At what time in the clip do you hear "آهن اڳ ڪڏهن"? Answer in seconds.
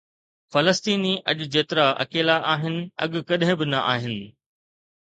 2.55-3.57